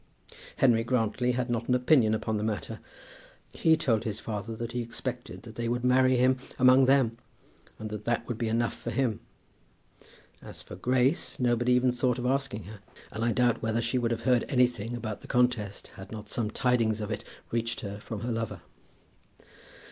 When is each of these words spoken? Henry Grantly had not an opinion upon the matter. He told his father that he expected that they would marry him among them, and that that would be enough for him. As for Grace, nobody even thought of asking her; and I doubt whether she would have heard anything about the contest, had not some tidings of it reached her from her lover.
Henry 0.55 0.83
Grantly 0.83 1.33
had 1.33 1.47
not 1.47 1.67
an 1.69 1.75
opinion 1.75 2.15
upon 2.15 2.37
the 2.37 2.43
matter. 2.43 2.79
He 3.53 3.77
told 3.77 4.03
his 4.03 4.19
father 4.19 4.55
that 4.55 4.71
he 4.71 4.81
expected 4.81 5.43
that 5.43 5.53
they 5.53 5.67
would 5.69 5.85
marry 5.85 6.15
him 6.15 6.37
among 6.57 6.85
them, 6.85 7.19
and 7.77 7.91
that 7.91 8.05
that 8.05 8.27
would 8.27 8.39
be 8.39 8.47
enough 8.47 8.73
for 8.75 8.89
him. 8.89 9.19
As 10.41 10.59
for 10.59 10.75
Grace, 10.75 11.39
nobody 11.39 11.73
even 11.73 11.91
thought 11.91 12.17
of 12.17 12.25
asking 12.25 12.63
her; 12.63 12.79
and 13.11 13.23
I 13.23 13.31
doubt 13.31 13.61
whether 13.61 13.79
she 13.79 13.99
would 13.99 14.09
have 14.09 14.21
heard 14.23 14.43
anything 14.49 14.95
about 14.95 15.21
the 15.21 15.27
contest, 15.27 15.89
had 15.97 16.11
not 16.11 16.29
some 16.29 16.49
tidings 16.49 16.99
of 16.99 17.11
it 17.11 17.23
reached 17.51 17.81
her 17.81 17.99
from 17.99 18.21
her 18.21 18.31
lover. 18.31 18.61